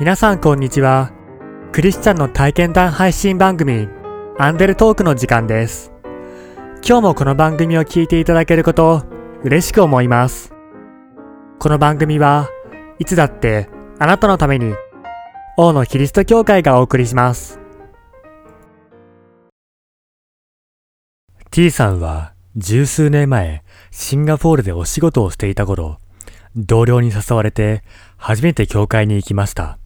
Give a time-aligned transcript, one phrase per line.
[0.00, 1.12] 皆さんこんにちは。
[1.72, 3.86] クリスチャンの体験談配信番組、
[4.38, 5.92] アンデルトークの時間です。
[6.82, 9.04] 今日もこの番組を聞いていただけること
[9.44, 10.54] 嬉しく思います。
[11.58, 12.48] この番組は
[12.98, 14.74] いつだってあなたのために
[15.58, 17.60] 王のキリスト教会がお送りします。
[21.50, 25.98] T さんは十数年前シンガポールでお仕事をしていた頃、
[26.56, 27.84] 同僚に誘われて
[28.16, 29.79] 初めて教会に行きました。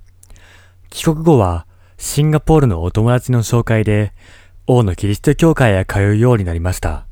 [0.95, 1.67] 帰国後は
[1.99, 4.13] シンガポールのお友達の紹介で
[4.69, 7.09] 王のキリスト教会へ通うようになりました。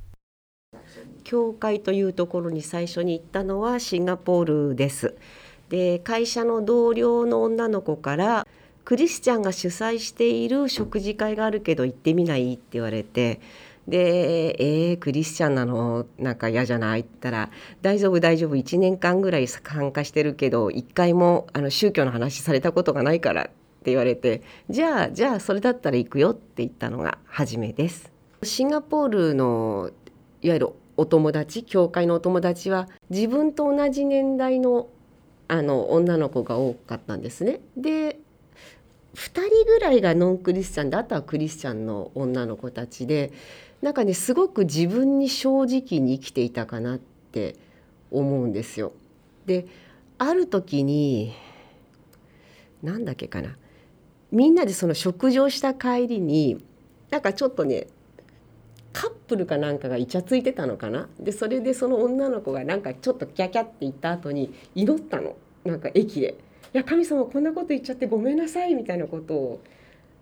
[1.24, 5.16] 教会というところに最初に行ったのはシンガポールです。
[5.68, 8.46] で会社の同僚の女の子から
[8.84, 13.40] クリスチャンが主催している食事会があるけど行ってみないって言われて
[13.88, 14.54] で
[14.90, 16.06] 「えー、クリスチャンなの？
[16.20, 17.50] なんか嫌じゃない?」って言ったら
[17.82, 28.12] 「大丈夫大丈夫1年間ぐらい参加してるけど一回もあの宗教の話されたことがないから」ってって言われて「じゃあじゃあそれだったら行くよ」って言ったのが初めです。
[28.44, 29.90] シンガポールの
[30.40, 34.88] いわゆるお友達教会のお友達は自分と同じ年代の
[35.48, 37.60] あの女の子が多かったんですね。
[37.76, 38.20] で
[39.14, 43.32] 2人ぐらいがノンクリスチャンであとはクリスチャンの女の子たちで
[43.82, 47.56] なんかねすごく自分に正直に生きていたかなって
[48.10, 48.92] 思うんですよ。
[49.44, 49.66] で
[50.18, 51.32] ある時に
[52.82, 53.56] 何だっけかな
[54.32, 56.64] みんなでその食事をした帰りに
[57.10, 57.86] なんかちょっとね
[58.92, 61.08] カップルかなんかがイチャついてたのかな？
[61.20, 65.36] でそれでその女の子がなんかちょっとキャキャって言った後に祈ったの。
[65.64, 66.34] なんか駅で
[66.74, 69.60] 「いや神様こんなこと言っちゃってごめんなさい」みたいなことを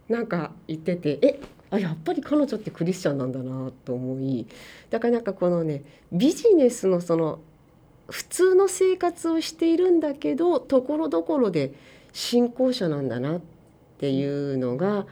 [0.08, 1.18] なんか言ってて。
[1.22, 1.40] え
[1.72, 4.44] あやっぱり彼女ってクリスチャンなんだなと思い。
[4.90, 7.38] だからなんかこのねビジネスのその
[8.08, 11.72] 普通の生活をしているんだけどところどころで
[12.12, 13.59] 信仰者なんだなって
[14.00, 15.06] ていうのが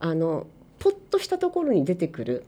[0.00, 0.48] あの
[0.80, 2.44] ポッとしたところに出てくる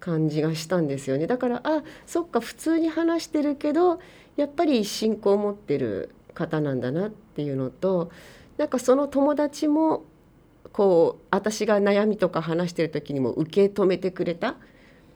[0.00, 1.26] 感じがしたんですよね。
[1.26, 4.00] だからあそっか普通に話してるけど
[4.36, 8.10] やっぱり信仰を持ってる方なんだなっていうのと
[8.56, 10.04] なんかその友達も
[10.72, 14.56] こう私が悩みとか話してる時にも受け止めてくれた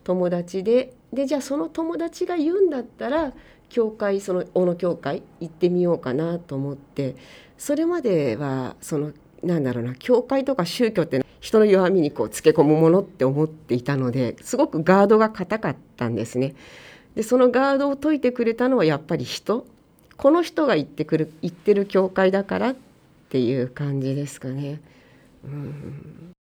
[0.05, 3.33] 友達ででじゃあその友達が言うんだったら
[3.69, 7.17] 教会その小野教会行ってみようかなと思って
[7.57, 9.13] それまではその
[9.43, 16.55] なんだろうな教会とか宗教って人の弱みにこうつけ込むものって思っていたのですごくガードが硬かったんですね。
[17.15, 19.67] でそのガードを解いてくれたのはやっぱり人
[20.17, 22.77] この人が言ってくる言ってる教会だからっ
[23.29, 24.81] ていう感じですかね。
[25.45, 26.33] うん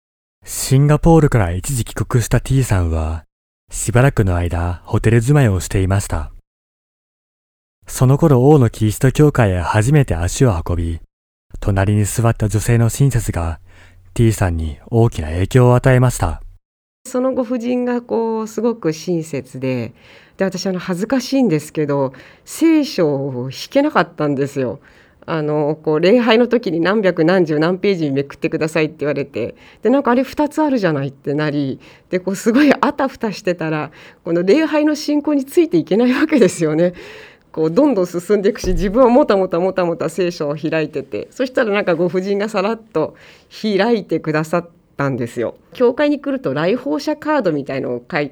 [0.44, 3.26] シンガポールから一時帰国した T さんは
[3.72, 6.32] しばらくの間ホテル住まいをしていました。
[7.88, 11.02] その頃王のキリスト教会へ初めて足を運び、
[11.60, 13.60] 隣に座った女性の親切が
[14.14, 16.42] T さんに大きな影響を与えました。
[17.06, 19.94] そのご婦人がこうすごく親切で
[20.38, 22.14] で私あの恥ずかしいんですけど
[22.46, 24.80] 聖書を引けなかったんですよ。
[25.28, 31.80] あのこう礼拝の時に何百何十何ページにめくってくださいって言われてでなんかあれ2つあるじゃないってなり
[32.10, 33.92] でこうすごいあたふたしてたら
[34.24, 36.94] この礼拝の進行についていけないわけですよね。
[37.52, 43.16] こうどんどん進んでいくし自分はもたもたもたもた聖書を開いててそしたらなんかご婦人がさらっと
[43.62, 45.56] 開いてくださったんですよ。
[45.74, 48.32] 教会に来ると来訪者カードみたいのを書い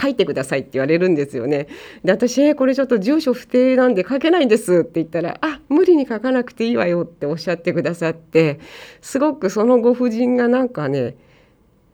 [0.00, 1.68] 書いてくださいって言われるんですよね。
[2.04, 8.60] で私、えーこれちょっと住所不定なんで書けないんですって言ったら「あ無理に書かなくていいわよ」っておっしゃってくださって
[9.02, 11.16] すごくそのご婦人がなんかね、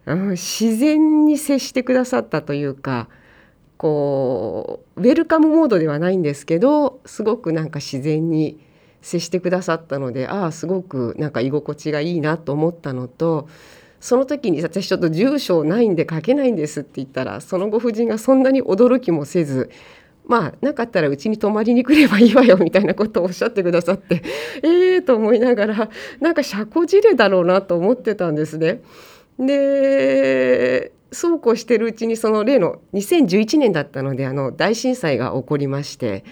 [0.07, 3.09] 自然に接してくださったというか
[3.79, 8.59] こうウェルカムモードではないんですけどすごくなんか自然に
[9.03, 13.49] 接してくださったのでああすごくなんか居心地がいいなと思ったのと
[14.01, 19.71] その時に私ちょっと住所ないんで書けないんですって言ったらそのご婦人がそんなに驚きもせず
[20.27, 24.23] まあなかったらうちに泊まりに来ればいいわよみたいなことをおっしゃってくださって
[24.63, 25.91] ええと思いながら
[26.21, 28.83] なんか社交辞令だろうなと思ってたんですね。
[29.39, 36.25] でそうこうしてるうちにその例の2011年だったのであの大震災が起こりまして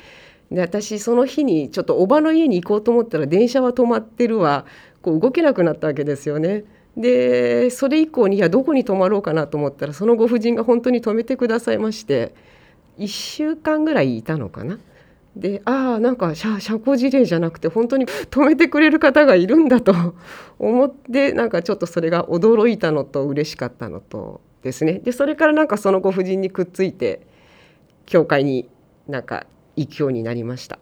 [0.50, 4.66] で私その日にちょっとおばの家に行こうと思ったら電車は止まってるわ
[5.02, 6.64] こう動けなくなったわけですよね。
[6.96, 12.34] でそれ以降にいやどこに泊まろうかなと思ったらそのご婦人が本当に止めてくださいまして
[12.98, 14.78] 1週間ぐらいいたのかな。
[15.36, 19.92] でああなんか社交辞令じゃなくて本当に 止めてくれる方がいるんだと
[20.60, 27.20] 思ってなんかちょっとそれが驚いたのと嬉しかったのとですねでそれからなんかそのご婦人にくっついて
[28.06, 28.68] 教会に
[29.06, 29.46] なんか
[29.76, 30.78] 行くようになりました。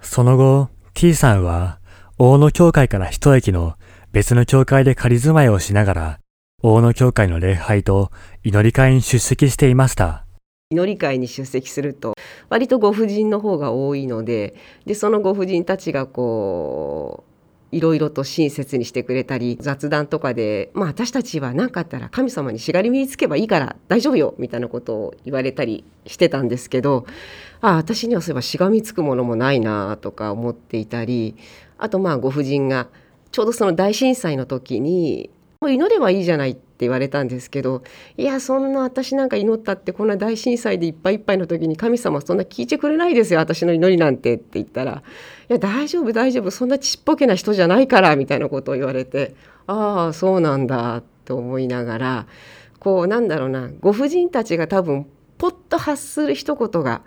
[0.00, 1.80] その後、T さんは
[2.18, 3.74] 大野教会から一駅の
[4.12, 6.18] 別の教会で仮住まいをしながら、
[6.62, 8.10] 大野教会の礼拝と
[8.42, 10.24] 祈り会に出席していました。
[10.70, 12.14] 祈り会に出席すると
[12.48, 14.54] 割とご婦人の方が多いので
[14.86, 17.33] でそのご婦人たちがこう
[17.74, 27.04] いろいろと親切にしてくれたり雑談とかで、まあ、私たちは何かあったら神様にしがりみにつけばいいから大丈夫よみたいなことを言われたりしてたんですけど
[27.60, 31.36] あ私にはそういえばしがみつくものもないなとか思っていたり
[31.76, 32.86] あとまあご婦人が
[33.32, 35.30] ちょうどその大震災の時に
[35.60, 36.54] 祈ればいいじゃないっ
[36.84, 37.82] 言われたんですけど
[38.16, 45.02] いやそんな私なんか祈ったってこんな大震災でいっぱいいっぱいの時に神様そんな聞いてくれないですよ私の祈りなんてって言ったら
[45.48, 49.34] 「いや大丈夫大丈夫そんなちっぽけな人じゃないから」みたいなことを言われて
[49.66, 52.26] ああそうなんだと思いながら
[52.78, 55.06] こうなんだろうなご婦人たちが多分
[55.38, 57.02] ポッと発する一言が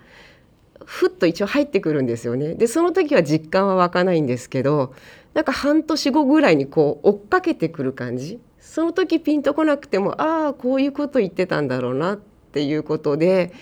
[0.86, 2.56] ふっと一応入ってくるんですよね。
[2.56, 4.94] でその時は実感は湧かないんですけど
[5.34, 13.54] なんか半年後ぐらいにこう追っかけてくる感じその時ピンとこなくてもああこういうこと言ってたんだろうなっていうことで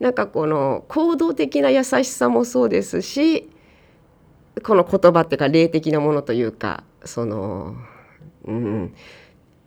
[0.00, 3.50] なんかこの行動的な優しさもそうですし
[4.62, 7.76] この言葉っていうか霊的なものというかその
[8.44, 8.94] うん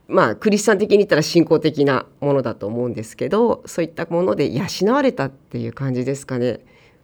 [0.08, 6.60] まあクリスチャン的に言ったら信仰的なものだと思うんですけどそういったもので養われたっていう感じですかね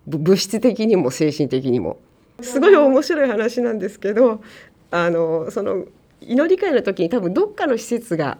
[0.05, 1.99] 物質的にも精神的にも。
[2.41, 4.41] すごい面白い話なんですけど
[4.91, 5.85] あのその
[6.21, 8.37] 祈り会の時に多分どっかの施設が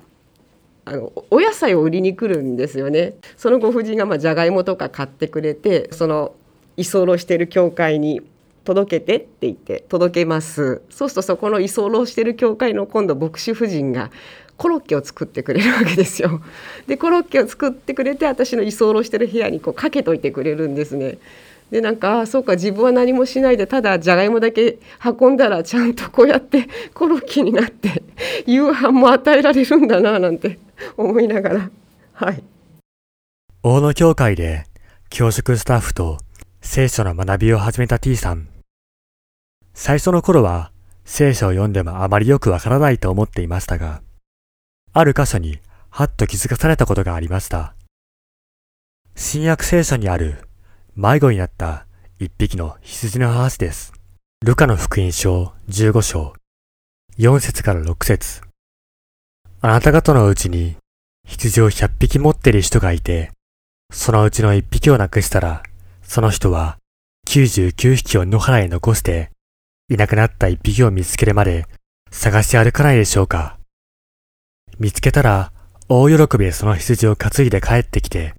[0.86, 3.16] あのお野菜を売りに来るんですよね。
[3.36, 6.34] そのご婦人がまあじゃがいもとか買ってくれてその
[6.78, 8.22] 居候してる教会に
[8.64, 14.12] 届けてって言って届けますそうするとそこの居候してる教会の今度牧師夫人が
[14.58, 16.42] コロッケを作ってくれるわけですよ。
[16.88, 21.18] でコロッケを作ってくれて私の居候してる部屋にこうかけといてくれるんですね。
[21.72, 28.04] でなんかそうか自分は何もしないでただじゃがいもだけ運んだらちゃんとこうやってコロッケになって
[28.48, 30.60] 夕飯も与えられるんだななんて
[30.96, 31.70] 思いながら。
[32.14, 32.44] はい。
[33.64, 34.66] 大野教会で
[35.10, 36.20] 教職スタッフと
[36.62, 38.48] 聖書の学びを始めた T さん。
[39.74, 40.72] 最初の頃は
[41.04, 44.02] 聖書を読んでもあまりよくわからないと思っていましたが
[44.92, 45.60] ある箇所に
[45.90, 47.76] はっと気づかされたことがありました。
[49.16, 50.47] 新約聖書にある
[51.00, 51.86] 迷子になった
[52.18, 53.94] 一匹の羊の話です。
[54.44, 56.34] ルカの福音書15章
[57.20, 58.42] 4節から6節
[59.62, 60.76] あなた方のうちに
[61.24, 63.30] 羊を100匹持っている人がいて、
[63.94, 65.62] そのうちの1匹をなくしたら、
[66.02, 66.80] その人は
[67.28, 69.30] 99匹を野原へ残して、
[69.90, 71.68] いなくなった1匹を見つけるまで
[72.10, 73.60] 探し歩かないでしょうか。
[74.80, 75.52] 見つけたら
[75.90, 78.34] 大喜びでその羊を担いで帰ってきて、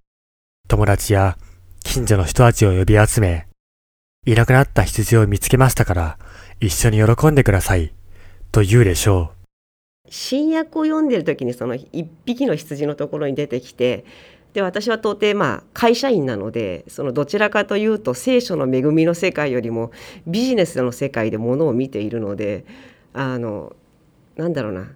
[0.67, 1.39] 友達や
[1.89, 3.47] 近所の人たちを呼び集め、
[4.27, 6.19] いなくなった羊を見つけましたから、
[6.61, 7.95] 一緒に喜んでください、
[8.53, 10.11] と言うでしょう。
[10.11, 14.05] 新約を読んでる時にその一匹の羊のところに出てきて、
[14.53, 19.91] で私は到底まあ会社員なのでそのどちらかというと聖書の恵みの世界よりも
[20.27, 22.65] ビジネスの世界でものを見ているので
[23.13, 23.75] あの
[24.37, 24.89] なんだろうな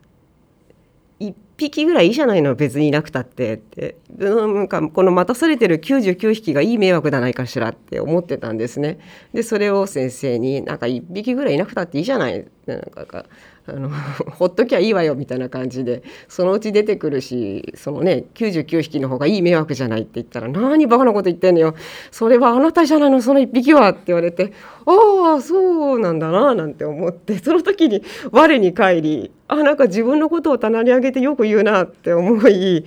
[1.20, 1.34] 1
[1.70, 3.96] 匹ぐらいいいじゃないの別にいなくたってって。
[4.18, 8.98] なんかこの待たされてる99匹がいい迷惑じゃないかしらって思ってたんですね。
[9.32, 12.44] でそれを先生になんか1匹ぐらいいなくたっていいじゃない。
[12.66, 13.24] なんか
[13.66, 13.90] あの
[14.38, 21.74] ほっときゃいいわよみたいな感じでそのうち出てくるしそのね99匹の方がいい迷惑じゃないって言ったら「何バカなこと言ってんのよ。
[22.10, 24.52] それはあなたじゃないのその1匹は」って言われて
[24.86, 27.38] 「ああそうなんだな」なんて思って。
[27.38, 32.84] その時に我に返りあなんか自分のことを棚に上げてよく言うなって思い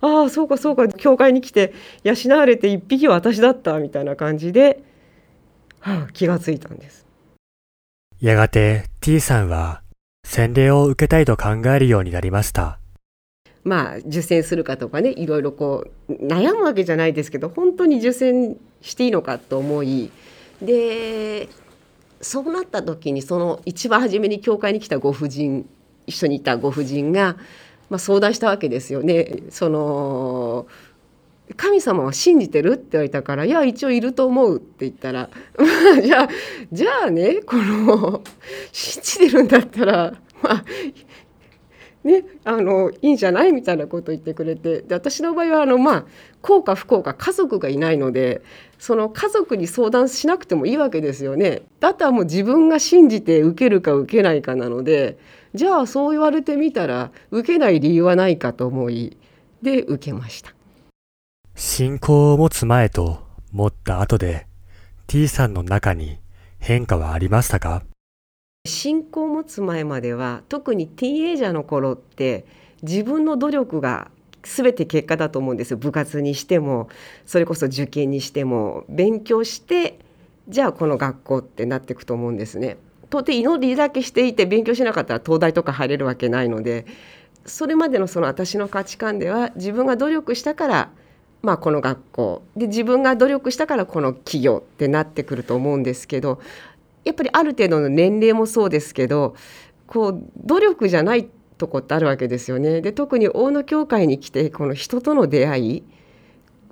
[0.00, 1.72] ああそうかそうか教会に来て
[2.04, 4.82] 養われて1匹は私だったみたいな感じで、
[5.80, 7.06] はあ、気がついたんです。
[8.20, 9.82] やがて T さんは
[10.24, 12.78] 洗礼を受けたいと考えるようになりました。
[13.64, 20.10] まあ受洗するかとかねいろいろこう悩むわけじゃないですけど本当に受洗していいのかと思い
[20.62, 21.48] で
[22.20, 25.68] そうなった時にその一番初めに教会に来たご婦人
[26.06, 27.36] 一緒にいたご婦人が、
[27.90, 29.42] まあ、相談したわけですよね。
[29.50, 30.66] その
[31.56, 35.30] 神様は信じてるって言われたから「いや一応いると思う」って言ったら
[36.02, 36.28] 「じゃあ
[36.72, 38.22] じゃあねこの
[38.72, 40.64] 信じてるんだったらまあ
[42.02, 46.04] ねあのいいんじゃない?」みたいなことを言ってくれてで私の場合はあのまあ
[46.42, 48.42] 幸か不幸か家族がいないので
[48.78, 51.62] その家族に相談しなくてもいいわけですよね。
[51.80, 55.18] だったらもう自分が信じて受けるか受けないかなので
[55.54, 59.16] じゃあそう言われてみたら受けない理由はないかと思い
[59.62, 60.54] で受けました。
[61.54, 64.46] 信仰を持つ前と持った後で
[65.06, 66.18] T さんの中に
[66.58, 67.82] 変化はありましたか？
[68.66, 72.44] 信仰を持つ前までは特にティーンエイジャーの頃って
[72.82, 74.10] 自分の努力が
[74.46, 75.76] 全て結果だと思うんですよ。
[75.76, 76.88] 部活にしても
[77.26, 78.84] それこそ受験にしても。
[78.88, 79.98] 勉強して
[80.48, 82.78] じゃあこの学校ってなっていくと思うんですね。
[83.10, 86.86] 到底祈りだけしていて勉強しなかったら東大とか入れるわけないので
[87.44, 90.90] それまでのその私の価値観では自分が努力したから
[91.42, 92.42] まあこの学校。
[92.56, 96.40] で自分が努力したからこの企業ってなってくると思うんですけど
[97.04, 99.34] やっぱりある程度の年齢もそうですけど
[99.86, 102.80] こう努力じゃないとこってあるわけですよね。
[102.80, 105.82] で特に大野教会に来てこの人との出会い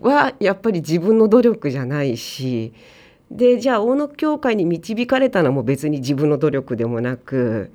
[0.00, 2.72] はやっぱり自分の努力じゃないし
[3.30, 7.72] でじゃあ大野教会に導かれたのも別に自分の努力でもなく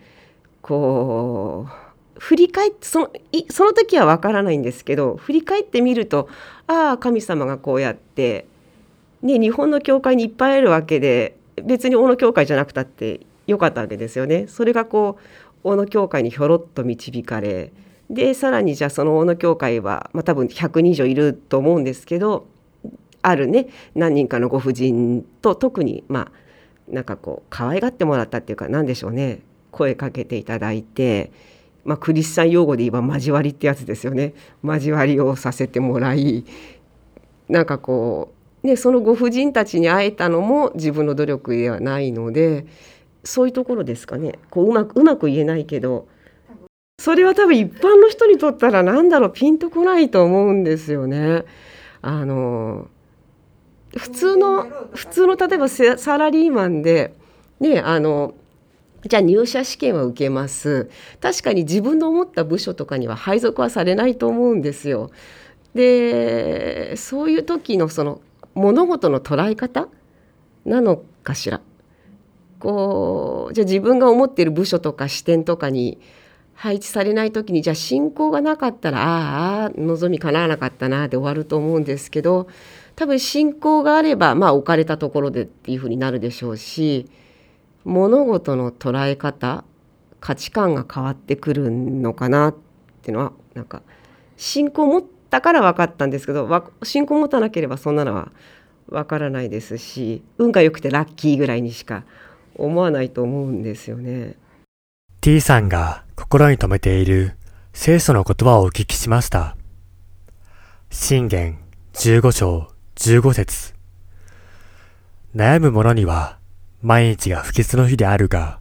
[0.61, 3.11] こう振り返ってその
[3.49, 6.27] その時は分からないんですけど振り返ってみると
[6.67, 8.45] ああ神様がこうやって、
[9.21, 14.45] ね、日本の教会にいっぱいあるわけで別に大野教会じゃなくたってよかったわけですよね。
[14.47, 15.23] それがこう
[15.63, 17.71] 大野教会にひょろっと導かれ
[18.09, 22.47] でさらにじゃあその大野教会は、まあ、多分100人以上いると思うんですけど
[23.21, 26.31] あるね何人かのご婦人と特にまあ
[26.87, 31.31] なんかこう可愛がってもらったっていうか何でしょうね声かけていただいて、
[31.85, 34.33] まあ、クリスチャン用語で言えば交わりってやつですよね。
[34.63, 36.45] 交わりをさせてもらい
[37.47, 42.65] なんかこう、ね、そのご婦人たちに会えたのも自分の努力ではないので
[43.23, 46.07] そういうところですかねこううまくうまく言えないけど
[46.99, 51.45] それは多分一般の人にとったら何だろうピンとこないと思うんですよね。
[52.01, 52.87] あの
[53.95, 57.15] 普通の普通の例えばサラリーマンで
[57.59, 58.35] ねあの
[59.07, 60.89] じゃあ入社試験は受けます
[61.21, 65.09] 確かに自分の思った部署とかには配属はされないと思うんですよ。
[65.73, 68.21] でそういう時のその
[68.55, 69.87] 物事の捉え方
[70.65, 71.61] なのかしら。
[72.59, 75.99] こうじゃあ自分が思ってる部署とか視点とかに
[76.53, 82.49] 配置されない時にじゃあ信仰がなかったらああ望み叶わなかったなで終わると思うんですけど
[82.97, 87.09] 多分信仰があればまあ置かれたところでっていうふうになるでしょうし
[87.85, 89.63] 物事の捉え方
[90.19, 92.55] 価値観が変わってくるのかなっ
[93.01, 93.81] ていうのはなんか
[94.35, 98.33] 信仰を持ったから分かったんですけど信仰を持たなければそんなのは
[98.89, 102.03] 分からないですし運が良くてラッキーぐらいにしか
[102.59, 104.35] 思わないと思うんですよね。
[105.21, 107.33] T さんが心に留めている
[107.73, 109.55] 聖書の言葉をお聞きしました。
[110.89, 111.59] 信玄
[111.93, 113.73] 15章15節
[115.35, 116.39] 悩む者には
[116.81, 118.59] 毎日が不潔の日であるが、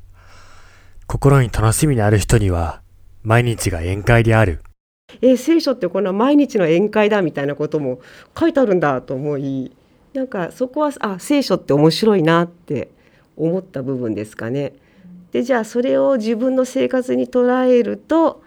[1.07, 2.83] 心に楽しみのある人には
[3.23, 4.63] 毎日が宴会である。
[5.23, 8.01] え聖書ってこんな毎日の宴会だみたいなことも
[8.39, 9.73] 書いてあるんだと思い
[10.13, 12.91] なんかそこはあ聖書って面白いなって
[13.39, 14.75] 思った部分ですかね。
[15.33, 18.43] でじゃあそれを自分の生活に捉えると、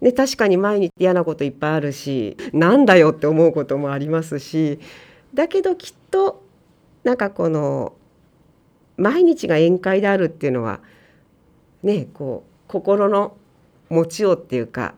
[0.00, 4.78] ね、確かに毎日嫌なこといっぱいあるしなんだよって思うこともありますし
[5.34, 6.42] だけどきっと
[7.02, 7.94] なんかこの
[8.96, 10.80] 毎日が宴会であるっていうのは
[11.82, 13.36] ねこう心の
[13.88, 14.94] 持ちようっていうか、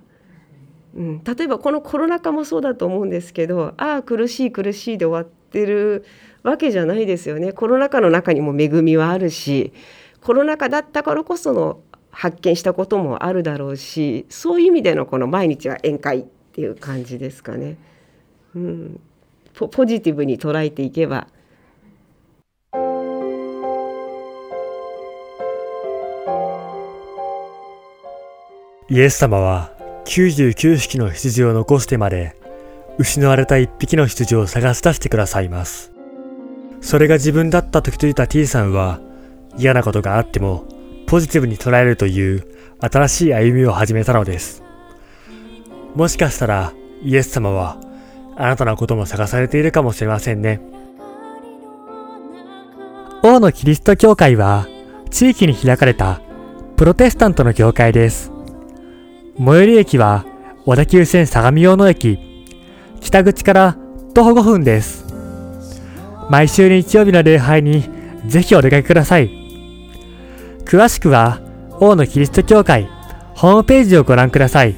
[0.95, 6.05] うん、例えばこのコロナ禍もそうだと思うんですけどああ苦しい苦しいで終わってる
[6.45, 9.73] わけじゃないですよねコロナ禍の中にも恵みはあるし
[10.21, 17.77] コロナ禍だったからこその発見したこともあるだろうしそういう意味でのこの毎日は宴会っていう感じですかね。
[18.55, 19.01] うん、
[19.55, 21.27] ポポジティブに捉えていけば
[28.89, 29.73] イエス様は
[30.05, 32.37] 99匹の羊を残してまで
[32.99, 35.94] 失われた1匹の羊を探し出してくださいます。
[36.85, 39.01] それが自分だった時と言った T さんは
[39.57, 40.67] 嫌なことがあっても
[41.07, 42.47] ポジティブに捉えるという
[42.79, 44.63] 新しい歩みを始めたのです。
[45.95, 47.79] もしかしたらイエス様は
[48.37, 50.61] あなたのことも探されているかもしれませんね。
[53.23, 54.67] 王のキリスト教会は
[55.11, 56.21] 地域に開かれた
[56.77, 58.31] プロテスタントの教会です。
[59.39, 60.27] 最寄り駅は
[60.67, 62.19] 小田急線相模大野駅、
[63.01, 63.77] 北口から
[64.13, 65.04] 徒歩5分です。
[66.31, 67.85] 毎週日曜日の礼拝に
[68.27, 69.31] ぜひお出かけください。
[70.65, 71.41] 詳しくは、
[71.81, 72.89] 王のキリスト教会
[73.35, 74.75] ホームページをご覧ください。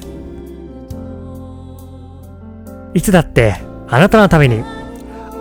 [2.93, 3.55] いつだって
[3.87, 4.63] あなたのために、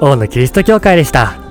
[0.01, 1.46] 王のキリスト教会でした。